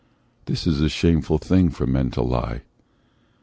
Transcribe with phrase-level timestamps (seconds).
[0.45, 2.63] This is a shameful thing for men to lie.